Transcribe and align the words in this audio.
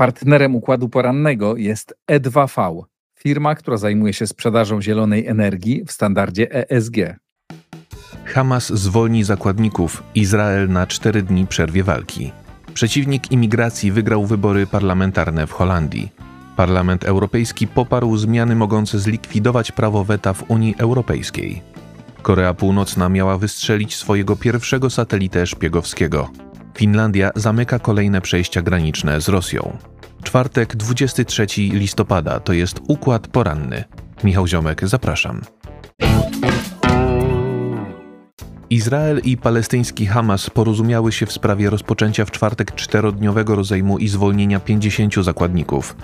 Partnerem 0.00 0.56
układu 0.56 0.88
porannego 0.88 1.56
jest 1.56 1.94
E2V, 2.12 2.82
firma, 3.18 3.54
która 3.54 3.76
zajmuje 3.76 4.12
się 4.12 4.26
sprzedażą 4.26 4.82
zielonej 4.82 5.26
energii 5.26 5.84
w 5.84 5.92
standardzie 5.92 6.70
ESG. 6.70 6.96
Hamas 8.24 8.72
zwolni 8.72 9.24
zakładników, 9.24 10.02
Izrael 10.14 10.68
na 10.68 10.86
cztery 10.86 11.22
dni 11.22 11.46
przerwie 11.46 11.84
walki. 11.84 12.32
Przeciwnik 12.74 13.32
imigracji 13.32 13.92
wygrał 13.92 14.26
wybory 14.26 14.66
parlamentarne 14.66 15.46
w 15.46 15.52
Holandii. 15.52 16.12
Parlament 16.56 17.04
Europejski 17.04 17.66
poparł 17.66 18.16
zmiany 18.16 18.56
mogące 18.56 18.98
zlikwidować 18.98 19.72
prawo 19.72 20.04
weta 20.04 20.32
w 20.32 20.50
Unii 20.50 20.74
Europejskiej. 20.78 21.62
Korea 22.22 22.54
Północna 22.54 23.08
miała 23.08 23.38
wystrzelić 23.38 23.96
swojego 23.96 24.36
pierwszego 24.36 24.90
satelitę 24.90 25.46
szpiegowskiego. 25.46 26.30
Finlandia 26.74 27.30
zamyka 27.36 27.78
kolejne 27.78 28.20
przejścia 28.20 28.62
graniczne 28.62 29.20
z 29.20 29.28
Rosją. 29.28 29.76
Czwartek, 30.22 30.76
23 30.76 31.46
listopada 31.56 32.40
to 32.40 32.52
jest 32.52 32.80
układ 32.88 33.28
poranny. 33.28 33.84
Michał 34.24 34.46
Ziomek, 34.46 34.88
zapraszam. 34.88 35.40
Izrael 38.70 39.20
i 39.24 39.36
palestyński 39.36 40.06
Hamas 40.06 40.50
porozumiały 40.50 41.12
się 41.12 41.26
w 41.26 41.32
sprawie 41.32 41.70
rozpoczęcia 41.70 42.24
w 42.24 42.30
czwartek 42.30 42.74
czterodniowego 42.74 43.54
rozejmu 43.54 43.98
i 43.98 44.08
zwolnienia 44.08 44.60
50 44.60 45.14
zakładników. 45.14 45.96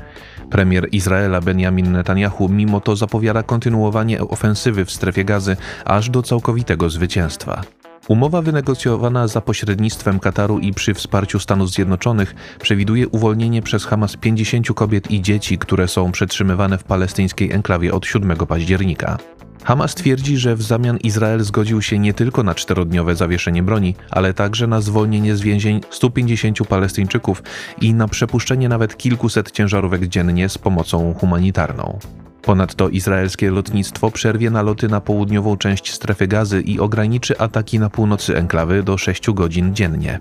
Premier 0.50 0.88
Izraela 0.92 1.40
Benjamin 1.40 1.92
Netanyahu 1.92 2.48
mimo 2.48 2.80
to 2.80 2.96
zapowiada 2.96 3.42
kontynuowanie 3.42 4.20
ofensywy 4.20 4.84
w 4.84 4.90
strefie 4.90 5.24
gazy 5.24 5.56
aż 5.84 6.10
do 6.10 6.22
całkowitego 6.22 6.90
zwycięstwa. 6.90 7.62
Umowa 8.08 8.42
wynegocjowana 8.42 9.28
za 9.28 9.40
pośrednictwem 9.40 10.18
Kataru 10.18 10.58
i 10.58 10.72
przy 10.74 10.94
wsparciu 10.94 11.40
Stanów 11.40 11.70
Zjednoczonych 11.70 12.34
przewiduje 12.60 13.08
uwolnienie 13.08 13.62
przez 13.62 13.84
Hamas 13.84 14.16
50 14.16 14.66
kobiet 14.74 15.10
i 15.10 15.22
dzieci, 15.22 15.58
które 15.58 15.88
są 15.88 16.12
przetrzymywane 16.12 16.78
w 16.78 16.84
palestyńskiej 16.84 17.52
enklawie 17.52 17.94
od 17.94 18.06
7 18.06 18.36
października. 18.36 19.18
Hamas 19.64 19.94
twierdzi, 19.94 20.36
że 20.36 20.56
w 20.56 20.62
zamian 20.62 20.96
Izrael 20.96 21.44
zgodził 21.44 21.82
się 21.82 21.98
nie 21.98 22.14
tylko 22.14 22.42
na 22.42 22.54
czterodniowe 22.54 23.16
zawieszenie 23.16 23.62
broni, 23.62 23.94
ale 24.10 24.34
także 24.34 24.66
na 24.66 24.80
zwolnienie 24.80 25.36
z 25.36 25.40
więzień 25.40 25.80
150 25.90 26.58
Palestyńczyków 26.68 27.42
i 27.80 27.94
na 27.94 28.08
przepuszczenie 28.08 28.68
nawet 28.68 28.96
kilkuset 28.96 29.50
ciężarówek 29.50 30.06
dziennie 30.06 30.48
z 30.48 30.58
pomocą 30.58 31.14
humanitarną. 31.14 31.98
Ponadto 32.46 32.88
izraelskie 32.88 33.50
lotnictwo 33.50 34.10
przerwie 34.10 34.50
naloty 34.50 34.88
na 34.88 35.00
południową 35.00 35.56
część 35.56 35.92
strefy 35.92 36.26
gazy 36.26 36.60
i 36.60 36.80
ograniczy 36.80 37.38
ataki 37.38 37.78
na 37.78 37.90
północy 37.90 38.36
enklawy 38.36 38.82
do 38.82 38.98
6 38.98 39.30
godzin 39.30 39.74
dziennie. 39.74 40.20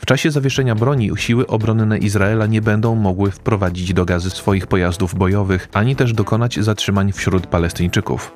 W 0.00 0.06
czasie 0.06 0.30
zawieszenia 0.30 0.74
broni 0.74 1.10
siły 1.16 1.46
obronne 1.46 1.98
Izraela 1.98 2.46
nie 2.46 2.62
będą 2.62 2.94
mogły 2.94 3.30
wprowadzić 3.30 3.92
do 3.92 4.04
gazy 4.04 4.30
swoich 4.30 4.66
pojazdów 4.66 5.14
bojowych, 5.14 5.68
ani 5.72 5.96
też 5.96 6.12
dokonać 6.12 6.58
zatrzymań 6.60 7.12
wśród 7.12 7.46
Palestyńczyków. 7.46 8.32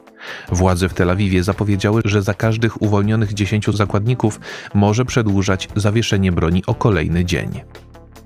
Władze 0.52 0.88
w 0.88 0.94
Tel 0.94 1.10
Awiwie 1.10 1.42
zapowiedziały, 1.42 2.02
że 2.04 2.22
za 2.22 2.34
każdych 2.34 2.82
uwolnionych 2.82 3.34
10 3.34 3.66
zakładników 3.66 4.40
może 4.74 5.04
przedłużać 5.04 5.68
zawieszenie 5.76 6.32
broni 6.32 6.62
o 6.66 6.74
kolejny 6.74 7.24
dzień. 7.24 7.60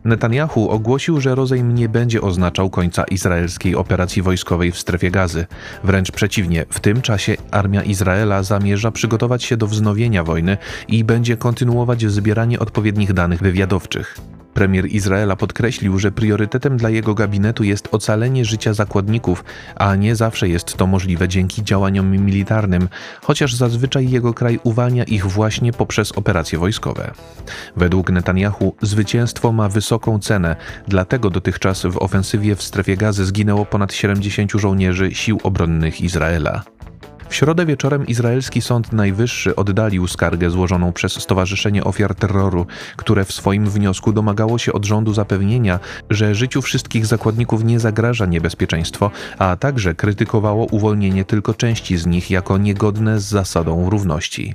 Netanyahu 0.05 0.69
ogłosił, 0.69 1.21
że 1.21 1.35
rozejm 1.35 1.75
nie 1.75 1.89
będzie 1.89 2.21
oznaczał 2.21 2.71
końca 2.71 3.05
izraelskiej 3.05 3.75
operacji 3.75 4.23
wojskowej 4.23 4.73
w 4.73 4.79
strefie 4.79 5.11
gazy. 5.11 5.47
Wręcz 5.85 6.11
przeciwnie, 6.11 6.67
w 6.71 6.81
tym 6.81 7.03
czasie 7.03 7.37
armia 7.51 7.83
Izraela 7.83 8.43
zamierza 8.43 8.91
przygotować 8.91 9.45
się 9.45 9.57
do 9.57 9.67
wznowienia 9.67 10.25
wojny 10.25 10.57
i 10.89 11.05
będzie 11.05 11.37
kontynuować 11.37 12.07
zbieranie 12.07 12.59
odpowiednich 12.59 13.13
danych 13.13 13.41
wywiadowczych. 13.41 14.40
Premier 14.55 14.87
Izraela 14.87 15.37
podkreślił, 15.37 15.99
że 15.99 16.13
priorytetem 16.13 16.77
dla 16.77 16.91
jego 16.91 17.15
gabinetu 17.15 17.65
jest 17.65 17.89
ocalenie 17.93 18.45
życia 18.45 18.75
zakładników, 18.75 19.45
a 19.77 19.97
nie 19.97 20.17
zawsze 20.17 20.49
jest 20.49 20.77
to 20.77 20.87
możliwe 20.87 21.29
dzięki 21.29 21.65
działaniom 21.65 22.11
militarnym, 22.11 22.89
chociaż 23.23 23.55
zazwyczaj 23.55 24.11
jego 24.11 24.35
kraj 24.35 24.61
uwalnia 24.63 25.05
ich 25.05 25.27
właśnie 25.27 25.73
poprzez 25.73 26.13
operacje 26.13 26.59
wojskowe. 26.59 27.11
Według 27.77 28.11
Netanyahu 28.11 28.75
zwycięstwo 28.83 29.53
ma 29.53 29.69
wysoką 29.69 30.19
cenę, 30.19 30.57
dlatego 30.89 31.31
dotychczas 31.31 31.83
w 31.83 31.97
ofensywie 31.97 32.57
w 32.57 32.63
strefie 32.63 32.97
gazy 32.97 33.25
zginęło 33.25 33.67
ponad 33.67 33.93
70 33.93 34.53
żołnierzy 34.53 35.15
sił 35.15 35.41
obronnych 35.43 36.01
Izraela. 36.01 36.63
W 37.31 37.35
środę 37.35 37.67
wieczorem 37.67 38.07
izraelski 38.07 38.63
Sąd 38.63 38.93
Najwyższy 38.93 39.57
oddalił 39.57 40.09
skargę 40.09 40.51
złożoną 40.51 40.93
przez 40.93 41.13
Stowarzyszenie 41.13 41.85
Ofiar 41.85 42.15
Terroru, 42.15 42.67
które 42.97 43.25
w 43.25 43.33
swoim 43.33 43.71
wniosku 43.71 44.13
domagało 44.13 44.59
się 44.59 44.73
od 44.73 44.85
rządu 44.85 45.15
zapewnienia, 45.15 45.81
że 46.11 46.35
życiu 46.35 46.63
wszystkich 46.63 47.07
zakładników 47.07 47.65
nie 47.65 47.81
zagraża 47.81 48.27
niebezpieczeństwo, 48.27 49.11
a 49.39 49.57
także 49.57 49.95
krytykowało 49.95 50.65
uwolnienie 50.65 51.25
tylko 51.25 51.55
części 51.55 51.97
z 51.97 52.07
nich 52.07 52.31
jako 52.31 52.59
niegodne 52.59 53.21
z 53.21 53.25
zasadą 53.25 53.91
równości. 53.91 54.55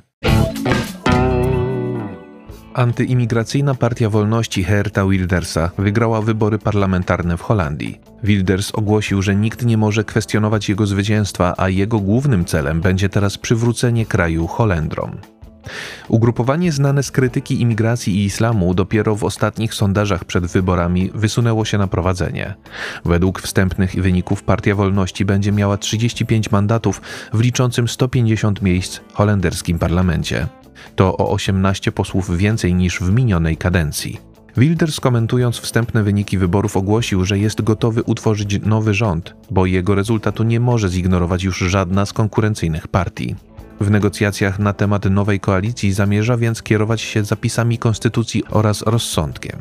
Antyimigracyjna 2.75 3.75
Partia 3.75 4.09
Wolności 4.09 4.63
Herta 4.63 5.06
Wildersa 5.06 5.72
wygrała 5.78 6.22
wybory 6.22 6.59
parlamentarne 6.59 7.38
w 7.38 7.41
Holandii. 7.41 8.00
Wilders 8.24 8.72
ogłosił, 8.72 9.22
że 9.22 9.36
nikt 9.36 9.66
nie 9.66 9.78
może 9.78 10.03
kwestionować 10.03 10.69
jego 10.69 10.88
zwycięstwa, 10.88 11.53
a 11.58 11.69
jego 11.69 12.00
głównym 12.00 12.46
celem 12.46 12.81
będzie 12.81 13.09
teraz 13.09 13.38
przywrócenie 13.38 14.06
kraju 14.06 14.47
Holendrom. 14.47 15.18
Ugrupowanie 16.08 16.72
znane 16.72 17.03
z 17.03 17.12
krytyki 17.12 17.62
imigracji 17.62 18.16
i 18.16 18.25
islamu 18.25 18.74
dopiero 18.74 19.16
w 19.16 19.24
ostatnich 19.24 19.74
sondażach 19.74 20.25
przed 20.25 20.46
wyborami 20.46 21.12
wysunęło 21.14 21.66
się 21.66 21.78
na 21.78 21.88
prowadzenie. 21.88 22.53
Według 23.06 23.41
wstępnych 23.41 23.96
wyników 23.96 24.44
Partia 24.44 24.75
Wolności 24.75 25.25
będzie 25.25 25.52
miała 25.52 25.78
35 25.78 26.52
mandatów 26.52 27.02
w 27.34 27.40
liczącym 27.40 27.88
150 27.88 28.62
miejsc 28.62 29.00
holenderskim 29.14 29.80
parlamencie. 29.80 30.47
To 30.96 31.18
o 31.18 31.31
18 31.31 31.91
posłów 31.91 32.38
więcej 32.38 32.74
niż 32.74 33.00
w 33.00 33.12
minionej 33.12 33.58
kadencji. 33.58 34.19
Wilders 34.58 35.00
komentując 35.00 35.58
wstępne 35.58 36.03
wyniki 36.03 36.38
wyborów 36.38 36.78
ogłosił, 36.78 37.25
że 37.25 37.40
jest 37.40 37.62
gotowy 37.62 38.03
utworzyć 38.03 38.59
nowy 38.66 38.94
rząd, 38.94 39.35
bo 39.52 39.66
jego 39.66 39.96
rezultatu 39.96 40.44
nie 40.44 40.59
może 40.59 40.90
zignorować 40.90 41.44
już 41.44 41.58
żadna 41.58 42.06
z 42.06 42.14
konkurencyjnych 42.14 42.88
partii. 42.88 43.35
W 43.80 43.91
negocjacjach 43.91 44.59
na 44.59 44.74
temat 44.74 45.06
nowej 45.06 45.40
koalicji 45.40 45.94
zamierza 45.94 46.38
więc 46.38 46.64
kierować 46.64 47.02
się 47.02 47.24
zapisami 47.24 47.78
konstytucji 47.78 48.44
oraz 48.50 48.81
rozsądkiem. 48.81 49.59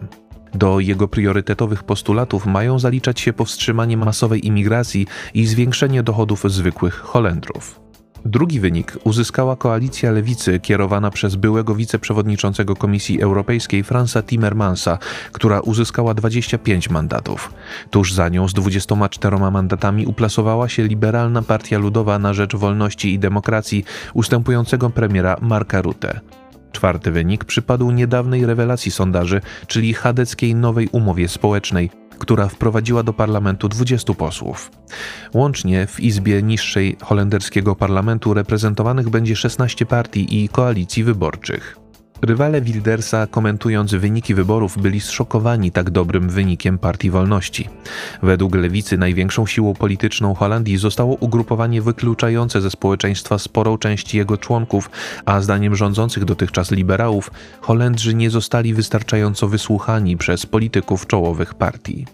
Do 0.55 0.81
jego 0.81 1.09
priorytetowych 1.09 1.83
postulatów 1.83 2.47
mają 2.47 2.79
zaliczać 2.79 3.21
się 3.21 3.33
powstrzymanie 3.33 3.97
masowej 3.97 4.47
imigracji 4.47 5.07
i 5.35 5.47
zwiększenie 5.47 6.03
dochodów 6.03 6.43
zwykłych 6.47 6.95
Holendrów. 6.95 7.84
Drugi 8.25 8.61
wynik 8.61 8.99
uzyskała 9.05 9.57
koalicja 9.57 10.11
lewicy 10.11 10.61
kierowana 10.61 11.11
przez 11.11 11.37
byłego 11.37 11.75
wiceprzewodniczącego 11.75 12.77
Komisji 12.77 13.23
Europejskiej 13.23 13.85
Fransa 13.85 14.23
Timmermansa, 14.23 14.99
która 15.33 15.61
uzyskała 15.61 16.15
25 16.15 16.91
mandatów. 16.91 17.53
Tuż 17.91 18.12
za 18.12 18.29
nią 18.29 18.49
z 18.49 18.55
24 18.55 19.39
mandatami 19.39 20.07
uplasowała 20.07 20.69
się 20.69 20.83
liberalna 20.83 21.43
Partia 21.43 21.79
Ludowa 21.79 22.19
na 22.19 22.35
rzecz 22.35 22.57
wolności 22.57 23.15
i 23.15 23.19
demokracji 23.19 23.85
ustępującego 24.15 24.91
premiera 24.91 25.37
Marka 25.41 25.83
Rutte. 25.83 26.21
Czwarty 26.73 27.11
wynik 27.11 27.45
przypadł 27.45 27.91
niedawnej 27.91 28.47
rewelacji 28.47 28.91
sondaży, 28.91 29.41
czyli 29.67 29.95
chadeckiej 29.95 30.55
nowej 30.55 30.89
umowie 30.93 31.29
społecznej, 31.29 31.91
która 32.19 32.49
wprowadziła 32.49 33.03
do 33.03 33.12
parlamentu 33.12 33.69
20 33.69 34.15
posłów. 34.15 34.71
Łącznie 35.35 35.87
w 35.87 36.00
Izbie 36.00 36.43
Niższej 36.43 36.97
holenderskiego 37.03 37.77
parlamentu 37.77 38.35
reprezentowanych 38.35 39.09
będzie 39.09 39.37
16 39.37 39.87
partii 39.87 40.43
i 40.44 40.49
koalicji 40.49 41.05
wyborczych. 41.05 41.85
Rywale 42.23 42.61
Wildersa, 42.61 43.27
komentując 43.27 43.94
wyniki 43.94 44.35
wyborów, 44.35 44.79
byli 44.79 45.00
zszokowani 45.00 45.73
tak 45.73 45.91
dobrym 45.91 46.29
wynikiem 46.29 46.79
Partii 46.79 47.11
Wolności. 47.11 47.69
Według 48.23 48.55
lewicy 48.55 48.99
największą 48.99 49.47
siłą 49.47 49.75
polityczną 49.75 50.35
Holandii 50.35 50.77
zostało 50.77 51.15
ugrupowanie 51.15 51.83
wykluczające 51.83 52.61
ze 52.61 52.71
społeczeństwa 52.71 53.38
sporą 53.38 53.79
część 53.79 54.15
jego 54.15 54.37
członków, 54.37 54.91
a 55.25 55.41
zdaniem 55.41 55.77
rządzących 55.77 56.25
dotychczas 56.25 56.71
liberałów, 56.71 57.31
Holendrzy 57.61 58.15
nie 58.15 58.31
zostali 58.31 58.75
wystarczająco 58.75 59.49
wysłuchani 59.49 60.17
przez 60.17 60.47
polityków 60.47 61.06
czołowych 61.06 61.55
partii. 61.55 62.06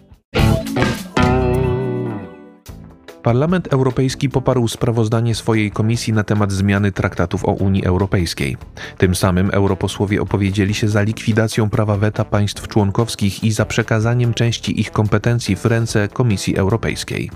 Parlament 3.23 3.67
Europejski 3.67 4.29
poparł 4.29 4.67
sprawozdanie 4.67 5.35
swojej 5.35 5.71
komisji 5.71 6.13
na 6.13 6.23
temat 6.23 6.51
zmiany 6.51 6.91
traktatów 6.91 7.45
o 7.45 7.51
Unii 7.51 7.85
Europejskiej. 7.85 8.57
Tym 8.97 9.15
samym 9.15 9.49
europosłowie 9.53 10.21
opowiedzieli 10.21 10.73
się 10.73 10.87
za 10.87 11.01
likwidacją 11.01 11.69
prawa 11.69 11.97
weta 11.97 12.25
państw 12.25 12.67
członkowskich 12.67 13.43
i 13.43 13.51
za 13.51 13.65
przekazaniem 13.65 14.33
części 14.33 14.81
ich 14.81 14.91
kompetencji 14.91 15.55
w 15.55 15.65
ręce 15.65 16.07
Komisji 16.07 16.57
Europejskiej. 16.57 17.31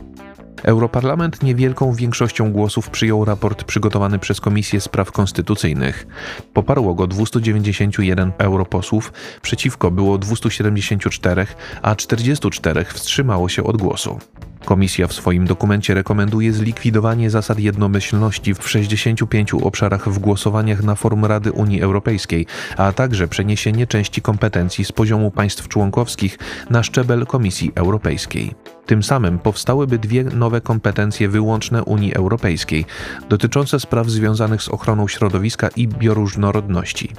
Europarlament 0.66 1.44
niewielką 1.44 1.94
większością 1.94 2.52
głosów 2.52 2.90
przyjął 2.90 3.26
raport 3.26 3.64
przygotowany 3.64 4.20
przez 4.20 4.42
Komisję 4.42 4.82
Spraw 4.82 5.12
Konstytucyjnych. 5.12 6.08
Poparło 6.54 6.94
go 6.94 7.08
291 7.08 8.32
europosłów, 8.38 9.14
przeciwko 9.42 9.92
było 9.92 10.18
274, 10.18 11.48
a 11.82 11.96
44 11.96 12.86
wstrzymało 12.86 13.50
się 13.50 13.64
od 13.64 13.78
głosu. 13.78 14.20
Komisja 14.66 15.08
w 15.08 15.14
swoim 15.14 15.48
dokumencie 15.48 15.94
rekomenduje 15.94 16.54
zlikwidowanie 16.54 17.30
zasad 17.30 17.60
jednomyślności 17.60 18.54
w 18.54 18.70
65 18.70 19.54
obszarach 19.54 20.10
w 20.10 20.20
głosowaniach 20.20 20.84
na 20.84 20.96
forum 20.96 21.26
Rady 21.26 21.52
Unii 21.52 21.82
Europejskiej, 21.82 22.46
a 22.78 22.92
także 22.92 23.28
przeniesienie 23.28 23.88
części 23.88 24.22
kompetencji 24.22 24.86
z 24.86 24.92
poziomu 24.92 25.32
państw 25.32 25.68
członkowskich 25.68 26.38
na 26.70 26.84
szczebel 26.84 27.26
Komisji 27.26 27.72
Europejskiej. 27.76 28.56
Tym 28.86 29.04
samym 29.04 29.40
powstałyby 29.40 30.00
dwie 30.00 30.24
nowe 30.24 30.62
kompetencje 30.62 31.30
wyłączne 31.30 31.84
Unii 31.84 32.16
Europejskiej, 32.16 32.86
dotyczące 33.30 33.80
spraw 33.80 34.10
związanych 34.10 34.62
z 34.62 34.70
ochroną 34.70 35.08
środowiska 35.08 35.70
i 35.76 35.88
bioróżnorodności. 35.88 37.10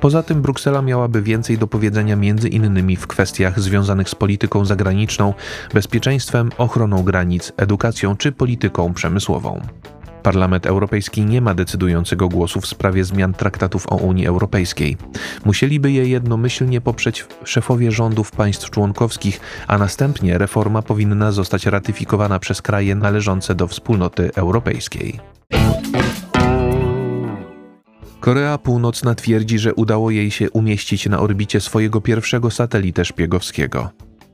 Poza 0.00 0.22
tym 0.22 0.42
Bruksela 0.42 0.82
miałaby 0.82 1.22
więcej 1.22 1.58
do 1.58 1.66
powiedzenia 1.66 2.16
między 2.16 2.48
innymi 2.48 2.96
w 2.96 3.06
kwestiach 3.06 3.60
związanych 3.60 4.08
z 4.08 4.14
polityką 4.14 4.64
zagraniczną, 4.64 5.34
bezpieczeństwem, 5.74 6.50
ochroną 6.58 7.02
granic, 7.02 7.52
edukacją 7.56 8.16
czy 8.16 8.32
polityką 8.32 8.94
przemysłową. 8.94 9.60
Parlament 10.22 10.66
Europejski 10.66 11.24
nie 11.24 11.40
ma 11.40 11.54
decydującego 11.54 12.28
głosu 12.28 12.60
w 12.60 12.66
sprawie 12.66 13.04
zmian 13.04 13.34
traktatów 13.34 13.86
o 13.92 13.96
Unii 13.96 14.26
Europejskiej. 14.26 14.96
Musieliby 15.44 15.90
je 15.90 16.08
jednomyślnie 16.08 16.80
poprzeć 16.80 17.26
szefowie 17.44 17.92
rządów 17.92 18.30
państw 18.30 18.70
członkowskich, 18.70 19.40
a 19.66 19.78
następnie 19.78 20.38
reforma 20.38 20.82
powinna 20.82 21.32
zostać 21.32 21.66
ratyfikowana 21.66 22.38
przez 22.38 22.62
kraje 22.62 22.94
należące 22.94 23.54
do 23.54 23.66
wspólnoty 23.66 24.30
europejskiej. 24.34 25.20
Korea 28.20 28.58
Północna 28.58 29.14
twierdzi, 29.14 29.58
że 29.58 29.74
udało 29.74 30.10
jej 30.10 30.30
się 30.30 30.50
umieścić 30.50 31.06
na 31.06 31.20
orbicie 31.20 31.60
swojego 31.60 32.00
pierwszego 32.00 32.50
satelitę 32.50 33.04
szpiegowskiego. 33.04 33.90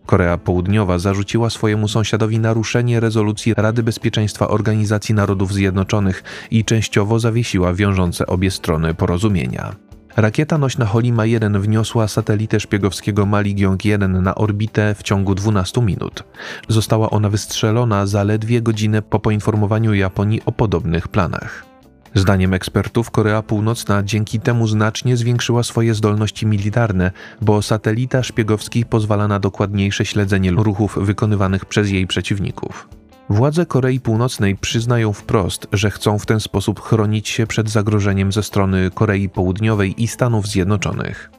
Korea 0.07 0.39
Południowa 0.39 0.99
zarzuciła 0.99 1.51
swojemu 1.51 1.89
sąsiadowi 1.89 2.39
naruszenie 2.39 3.01
rezolucji 3.01 3.55
Rady 3.55 3.83
Bezpieczeństwa 3.83 4.49
Organizacji 4.49 5.15
Narodów 5.15 5.53
Zjednoczonych 5.53 6.23
i 6.51 6.65
częściowo 6.65 7.19
zawiesiła 7.19 7.75
wiążące 7.75 8.27
obie 8.27 8.51
strony 8.51 8.95
porozumienia. 8.95 9.77
Rakieta 10.17 10.59
nośna 10.59 10.87
Holima 10.87 11.27
1 11.27 11.61
wniosła 11.61 12.09
satelitę 12.09 12.61
szpiegowskiego 12.61 13.27
Maligiong 13.27 13.85
1 13.85 14.23
na 14.23 14.35
orbitę 14.35 14.95
w 14.95 15.03
ciągu 15.03 15.35
12 15.35 15.83
minut. 15.83 16.25
Została 16.69 17.11
ona 17.11 17.31
wystrzelona 17.31 18.07
zaledwie 18.07 18.63
godzinę 18.63 19.03
po 19.03 19.21
poinformowaniu 19.21 19.95
Japonii 19.95 20.43
o 20.47 20.53
podobnych 20.53 21.09
planach. 21.09 21.74
Zdaniem 22.15 22.55
ekspertów 22.55 23.11
Korea 23.11 23.43
Północna 23.43 24.03
dzięki 24.03 24.41
temu 24.41 24.67
znacznie 24.67 25.17
zwiększyła 25.17 25.63
swoje 25.63 25.95
zdolności 25.95 26.47
militarne, 26.47 27.11
bo 27.41 27.63
satelita 27.63 28.23
szpiegowski 28.23 28.85
pozwala 28.85 29.29
na 29.29 29.39
dokładniejsze 29.39 30.05
śledzenie 30.05 30.51
ruchów 30.51 30.99
wykonywanych 31.01 31.65
przez 31.65 31.91
jej 31.91 32.07
przeciwników. 32.07 32.89
Władze 33.29 33.67
Korei 33.67 34.01
Północnej 34.01 34.57
przyznają 34.57 35.13
wprost, 35.13 35.67
że 35.73 35.91
chcą 35.91 36.19
w 36.19 36.27
ten 36.27 36.41
sposób 36.41 36.81
chronić 36.81 37.29
się 37.29 37.47
przed 37.47 37.71
zagrożeniem 37.71 38.33
ze 38.33 38.43
strony 38.43 38.91
Korei 38.95 39.29
Południowej 39.29 40.03
i 40.03 40.09
Stanów 40.09 40.47
Zjednoczonych. 40.47 41.31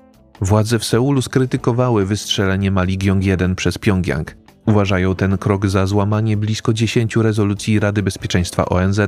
Władze 0.42 0.80
w 0.80 0.86
Seulu 0.86 1.22
skrytykowały 1.22 2.06
wystrzelenie 2.06 2.72
Maligiong-1 2.72 3.56
przez 3.56 3.78
Pjongjang, 3.78 4.36
Uważają 4.66 5.16
ten 5.16 5.38
krok 5.38 5.68
za 5.68 5.86
złamanie 5.86 6.38
blisko 6.38 6.74
10 6.74 7.16
rezolucji 7.16 7.80
Rady 7.80 8.04
Bezpieczeństwa 8.04 8.66
ONZ, 8.66 9.00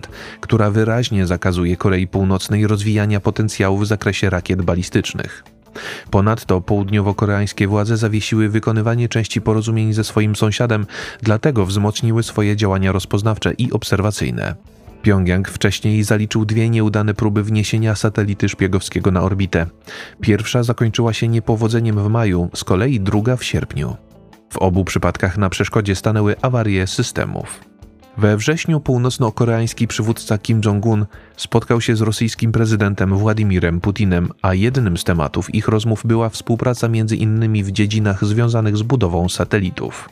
która 0.41 0.71
wyraźnie 0.71 1.27
zakazuje 1.27 1.77
Korei 1.77 2.07
Północnej 2.07 2.67
rozwijania 2.67 3.19
potencjału 3.19 3.77
w 3.77 3.87
zakresie 3.87 4.29
rakiet 4.29 4.61
balistycznych. 4.61 5.43
Ponadto 6.11 6.61
południowo-koreańskie 6.61 7.67
władze 7.67 7.97
zawiesiły 7.97 8.49
wykonywanie 8.49 9.09
części 9.09 9.41
porozumień 9.41 9.93
ze 9.93 10.03
swoim 10.03 10.35
sąsiadem, 10.35 10.85
dlatego 11.21 11.65
wzmocniły 11.65 12.23
swoje 12.23 12.55
działania 12.55 12.91
rozpoznawcze 12.91 13.53
i 13.53 13.71
obserwacyjne. 13.71 14.55
Pjongjang 15.01 15.49
wcześniej 15.49 16.03
zaliczył 16.03 16.45
dwie 16.45 16.69
nieudane 16.69 17.13
próby 17.13 17.43
wniesienia 17.43 17.95
satelity 17.95 18.49
szpiegowskiego 18.49 19.11
na 19.11 19.21
orbitę. 19.21 19.65
Pierwsza 20.21 20.63
zakończyła 20.63 21.13
się 21.13 21.27
niepowodzeniem 21.27 22.03
w 22.03 22.09
maju, 22.09 22.49
z 22.55 22.63
kolei 22.63 22.99
druga 22.99 23.35
w 23.35 23.43
sierpniu. 23.43 23.97
W 24.49 24.57
obu 24.57 24.85
przypadkach 24.85 25.37
na 25.37 25.49
przeszkodzie 25.49 25.95
stanęły 25.95 26.35
awarie 26.41 26.87
systemów. 26.87 27.61
We 28.17 28.37
wrześniu 28.37 28.79
północno-koreański 28.79 29.87
przywódca 29.87 30.37
Kim 30.37 30.61
Jong-un 30.65 31.05
spotkał 31.37 31.81
się 31.81 31.95
z 31.95 32.01
rosyjskim 32.01 32.51
prezydentem 32.51 33.17
Władimirem 33.17 33.81
Putinem, 33.81 34.29
a 34.41 34.53
jednym 34.53 34.97
z 34.97 35.03
tematów 35.03 35.55
ich 35.55 35.67
rozmów 35.67 36.01
była 36.05 36.29
współpraca 36.29 36.87
między 36.87 37.15
innymi 37.15 37.63
w 37.63 37.71
dziedzinach 37.71 38.25
związanych 38.25 38.77
z 38.77 38.81
budową 38.81 39.29
satelitów. 39.29 40.09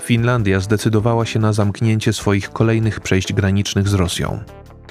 Finlandia 0.00 0.60
zdecydowała 0.60 1.26
się 1.26 1.38
na 1.38 1.52
zamknięcie 1.52 2.12
swoich 2.12 2.50
kolejnych 2.50 3.00
przejść 3.00 3.32
granicznych 3.32 3.88
z 3.88 3.94
Rosją. 3.94 4.40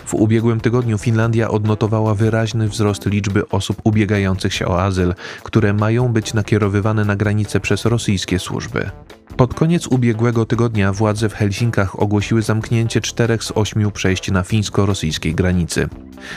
W 0.05 0.13
ubiegłym 0.13 0.59
tygodniu 0.59 0.97
Finlandia 0.97 1.49
odnotowała 1.49 2.15
wyraźny 2.15 2.67
wzrost 2.69 3.05
liczby 3.05 3.49
osób 3.49 3.77
ubiegających 3.83 4.53
się 4.53 4.67
o 4.67 4.81
azyl, 4.81 5.13
które 5.43 5.73
mają 5.73 6.07
być 6.07 6.33
nakierowywane 6.33 7.05
na 7.05 7.15
granicę 7.15 7.59
przez 7.59 7.85
rosyjskie 7.85 8.39
służby. 8.39 8.89
Pod 9.37 9.53
koniec 9.53 9.87
ubiegłego 9.87 10.45
tygodnia 10.45 10.93
władze 10.93 11.29
w 11.29 11.33
Helsinkach 11.33 11.99
ogłosiły 11.99 12.41
zamknięcie 12.41 13.01
czterech 13.01 13.43
z 13.43 13.51
ośmiu 13.55 13.91
przejść 13.91 14.31
na 14.31 14.43
fińsko-rosyjskiej 14.43 15.35
granicy. 15.35 15.89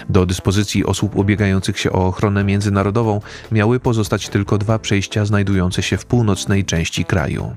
Do 0.08 0.26
dyspozycji 0.26 0.86
osób 0.86 1.16
ubiegających 1.16 1.78
się 1.78 1.92
o 1.92 2.06
ochronę 2.06 2.44
międzynarodową 2.44 3.20
miały 3.52 3.80
pozostać 3.80 4.28
tylko 4.28 4.58
dwa 4.58 4.78
przejścia 4.78 5.24
znajdujące 5.24 5.82
się 5.82 5.96
w 5.96 6.06
północnej 6.06 6.64
części 6.64 7.04
kraju. 7.04 7.56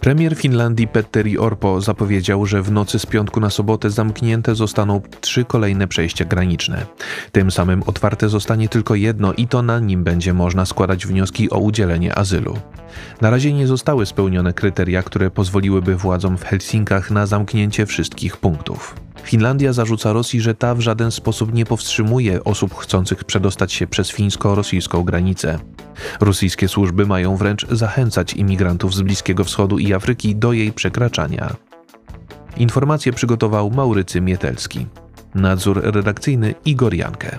Premier 0.00 0.36
Finlandii 0.36 0.88
Petteri 0.88 1.38
Orpo 1.38 1.80
zapowiedział, 1.80 2.46
że 2.46 2.62
w 2.62 2.72
nocy 2.72 2.98
z 2.98 3.06
piątku 3.06 3.40
na 3.40 3.50
sobotę 3.50 3.90
zamknięte 3.90 4.54
zostaną 4.54 5.00
trzy 5.20 5.44
kolejne 5.44 5.88
przejścia 5.88 6.24
graniczne. 6.24 6.86
Tym 7.32 7.50
samym 7.50 7.82
otwarte 7.86 8.28
zostanie 8.28 8.68
tylko 8.68 8.94
jedno 8.94 9.32
i 9.32 9.48
to 9.48 9.62
na 9.62 9.80
nim 9.80 10.04
będzie 10.04 10.34
można 10.34 10.66
składać 10.66 11.06
wnioski 11.06 11.50
o 11.50 11.58
udzielenie 11.58 12.18
azylu. 12.18 12.58
Na 13.20 13.30
razie 13.30 13.52
nie 13.52 13.66
zostały 13.66 14.06
spełnione 14.06 14.52
kryteria, 14.52 15.02
które 15.02 15.30
pozwoliłyby 15.30 15.96
władzom 15.96 16.38
w 16.38 16.44
Helsinkach 16.44 17.10
na 17.10 17.26
zamknięcie 17.26 17.86
wszystkich 17.86 18.36
punktów. 18.36 18.94
Finlandia 19.22 19.72
zarzuca 19.72 20.12
Rosji, 20.12 20.40
że 20.40 20.54
ta 20.54 20.74
w 20.74 20.80
żaden 20.80 21.10
sposób 21.10 21.54
nie 21.54 21.66
powstrzymuje 21.66 22.44
osób 22.44 22.74
chcących 22.74 23.24
przedostać 23.24 23.72
się 23.72 23.86
przez 23.86 24.10
fińsko-rosyjską 24.10 25.04
granicę. 25.04 25.58
Rosyjskie 26.20 26.68
służby 26.68 27.06
mają 27.06 27.36
wręcz 27.36 27.66
zachęcać 27.70 28.34
imigrantów 28.34 28.94
z 28.94 29.02
Bliskiego 29.02 29.44
Wschodu 29.44 29.78
i 29.78 29.94
Afryki 29.94 30.36
do 30.36 30.52
jej 30.52 30.72
przekraczania. 30.72 31.54
Informację 32.56 33.12
przygotował 33.12 33.70
Maurycy 33.70 34.20
Mietelski. 34.20 34.86
Nadzór 35.34 35.80
redakcyjny 35.84 36.54
Igor 36.64 36.94
Jankę. 36.94 37.38